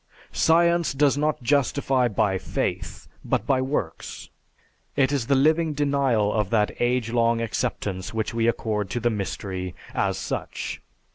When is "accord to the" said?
8.47-9.11